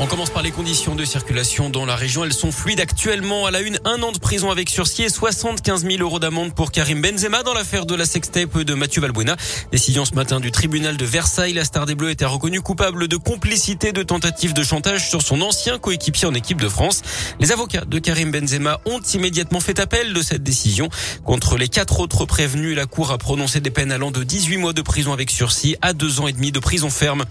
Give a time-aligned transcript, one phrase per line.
[0.00, 2.24] On commence par les conditions de circulation dans la région.
[2.24, 3.46] Elles sont fluides actuellement.
[3.46, 6.72] À la une, un an de prison avec sursis et 75 000 euros d'amende pour
[6.72, 9.36] Karim Benzema dans l'affaire de la sextape de Mathieu Valbuena.
[9.70, 11.52] Décision ce matin du tribunal de Versailles.
[11.52, 15.40] La star des Bleus était reconnue coupable de complicité de tentative de chantage sur son
[15.42, 17.02] ancien coéquipier en équipe de France.
[17.38, 20.88] Les avocats de Karim Benzema ont immédiatement fait appel de cette décision.
[21.24, 24.72] Contre les quatre autres prévenus, la Cour a prononcé des peines allant de 18 mois
[24.72, 27.24] de prison avec sursis à deux ans et demi de prison ferme.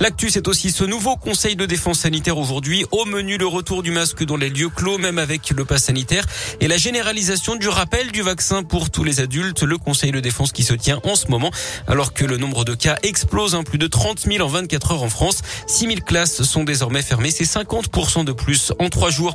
[0.00, 2.84] L'actu, c'est aussi ce nouveau conseil de défense sanitaire aujourd'hui.
[2.90, 6.24] Au menu, le retour du masque dans les lieux clos, même avec le pass sanitaire,
[6.60, 9.62] et la généralisation du rappel du vaccin pour tous les adultes.
[9.62, 11.52] Le Conseil de défense qui se tient en ce moment,
[11.86, 15.02] alors que le nombre de cas explose, hein, plus de 30 000 en 24 heures
[15.04, 15.42] en France.
[15.68, 19.32] 6 000 classes sont désormais fermées, c'est 50% de plus en trois jours.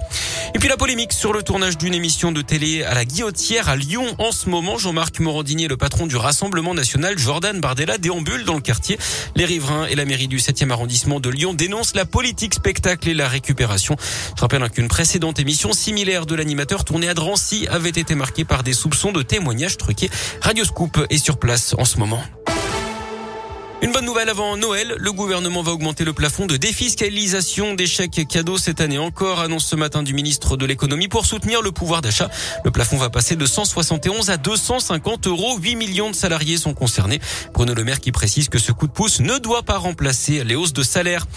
[0.53, 3.77] Et puis la polémique sur le tournage d'une émission de télé à la Guillotière à
[3.77, 4.77] Lyon en ce moment.
[4.77, 8.97] Jean-Marc Morandini, le patron du Rassemblement national, Jordan Bardella, déambule dans le quartier.
[9.37, 13.13] Les riverains et la mairie du 7e arrondissement de Lyon dénoncent la politique spectacle et
[13.13, 13.95] la récupération.
[14.35, 18.63] Je rappelle qu'une précédente émission similaire de l'animateur tournée à Drancy avait été marquée par
[18.63, 20.09] des soupçons de témoignages truqués.
[20.41, 22.23] Radio Scoop est sur place en ce moment.
[23.81, 28.25] Une bonne nouvelle avant Noël, le gouvernement va augmenter le plafond de défiscalisation des chèques
[28.27, 32.01] cadeaux cette année encore, annonce ce matin du ministre de l'économie pour soutenir le pouvoir
[32.01, 32.29] d'achat.
[32.63, 35.57] Le plafond va passer de 171 à 250 euros.
[35.59, 37.19] 8 millions de salariés sont concernés.
[37.53, 40.55] Bruno Le Maire qui précise que ce coup de pouce ne doit pas remplacer les
[40.55, 41.27] hausses de salaire.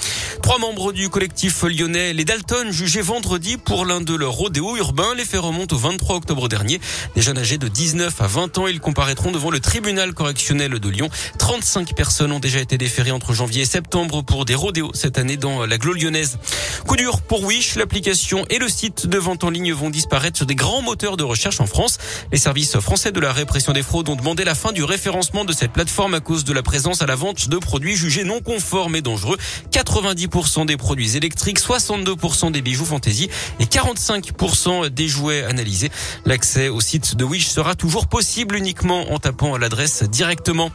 [0.43, 5.15] Trois membres du collectif lyonnais, les Dalton, jugés vendredi pour l'un de leurs rodéos urbains.
[5.17, 6.81] Les faits remontent au 23 octobre dernier.
[7.17, 10.89] Des jeunes âgés de 19 à 20 ans, ils comparaîtront devant le tribunal correctionnel de
[10.89, 11.11] Lyon.
[11.39, 15.37] 35 personnes ont déjà été déférées entre janvier et septembre pour des rodéos cette année
[15.37, 16.39] dans la Glo lyonnaise.
[16.87, 20.47] Coup dur pour Wish, l'application et le site de vente en ligne vont disparaître sur
[20.47, 21.99] des grands moteurs de recherche en France.
[22.33, 25.53] Les services français de la répression des fraudes ont demandé la fin du référencement de
[25.53, 28.97] cette plateforme à cause de la présence à la vente de produits jugés non conformes
[28.97, 29.37] et dangereux.
[29.73, 33.29] 90% des produits électriques, 62% des bijoux fantaisie
[33.61, 35.91] et 45% des jouets analysés.
[36.25, 40.71] L'accès au site de Wish sera toujours possible uniquement en tapant l'adresse directement.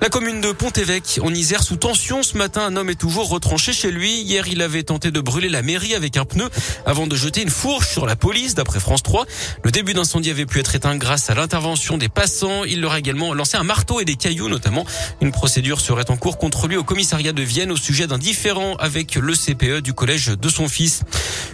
[0.00, 0.52] La commune de
[0.90, 4.22] Pont-Évêque, en Isère, sous tension ce matin, un homme est toujours retranché chez lui.
[4.22, 6.48] Hier, il avait tenté de brûler la mairie avec un pneu
[6.84, 9.24] avant de jeter une fourche sur la police, d'après France 3.
[9.62, 12.64] Le début d'incendie avait pu être éteint grâce à l'intervention des passants.
[12.64, 14.84] Il leur a également lancé un marteau et des cailloux, notamment.
[15.20, 18.74] Une procédure serait en cours contre lui au commissariat de Vienne au sujet d'un différent
[18.80, 21.02] avec le CPE du collège de son fils.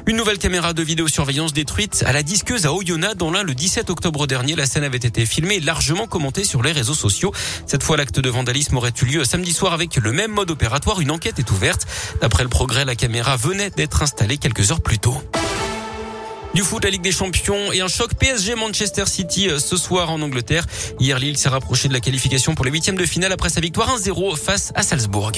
[0.06, 3.91] Une nouvelle caméra de vidéosurveillance détruite à la disqueuse à Oyonnax dans l'un le 17
[3.91, 4.54] octobre dernier.
[4.54, 7.32] La scène avait été filmée et largement commentée sur les réseaux sociaux.
[7.66, 11.00] Cette fois, l'acte de vandalisme aurait eu lieu samedi soir avec le même mode opératoire.
[11.00, 11.87] Une enquête est ouverte.
[12.20, 15.16] D'après le progrès, la caméra venait d'être installée quelques heures plus tôt.
[16.54, 20.10] Du foot, la Ligue des Champions et un choc PSG Manchester City euh, ce soir
[20.10, 20.65] en Angleterre.
[20.98, 23.98] Hier, Lille s'est rapproché de la qualification pour les huitièmes de finale après sa victoire
[23.98, 25.32] 1-0 face à Salzbourg.